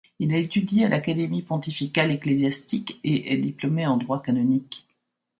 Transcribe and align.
Il 0.17 0.33
a 0.33 0.37
étudié 0.39 0.83
à 0.85 0.89
l’Académie 0.89 1.43
pontificale 1.43 2.09
ecclésiastique 2.09 2.99
et 3.03 3.33
est 3.33 3.37
diplômé 3.37 3.85
en 3.85 3.97
droit 3.97 4.19
canonique. 4.19 4.87